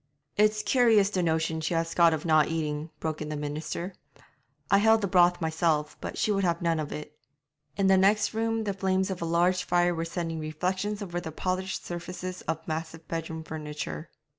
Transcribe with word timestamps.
'It's 0.35 0.63
curious 0.63 1.11
the 1.11 1.21
notion 1.21 1.61
she 1.61 1.75
has 1.75 1.93
got 1.93 2.11
of 2.11 2.25
not 2.25 2.47
eating,' 2.47 2.89
broke 2.99 3.21
in 3.21 3.29
the 3.29 3.35
minister. 3.37 3.93
'I 4.71 4.79
held 4.79 5.01
the 5.01 5.07
broth 5.07 5.39
myself, 5.39 5.95
but 6.01 6.17
she 6.17 6.31
would 6.31 6.43
have 6.43 6.59
none 6.59 6.79
of 6.79 6.91
it.' 6.91 7.15
In 7.77 7.85
the 7.85 7.97
next 7.99 8.33
room 8.33 8.63
the 8.63 8.73
flames 8.73 9.11
of 9.11 9.21
a 9.21 9.25
large 9.25 9.63
fire 9.63 9.93
were 9.93 10.03
sending 10.03 10.39
reflections 10.39 11.03
over 11.03 11.21
the 11.21 11.31
polished 11.31 11.85
surfaces 11.85 12.41
of 12.47 12.67
massive 12.67 13.07
bedroom 13.07 13.43
furniture. 13.43 14.09